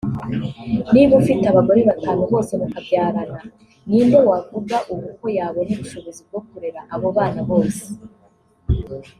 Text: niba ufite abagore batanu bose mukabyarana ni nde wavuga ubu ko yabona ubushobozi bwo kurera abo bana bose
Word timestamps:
niba 0.93 1.13
ufite 1.21 1.45
abagore 1.47 1.79
batanu 1.89 2.21
bose 2.31 2.51
mukabyarana 2.59 3.39
ni 3.87 3.99
nde 4.05 4.17
wavuga 4.27 4.77
ubu 4.93 5.07
ko 5.17 5.25
yabona 5.37 5.71
ubushobozi 5.73 6.21
bwo 6.27 6.41
kurera 6.47 6.79
abo 6.93 7.07
bana 7.17 7.41
bose 7.49 7.83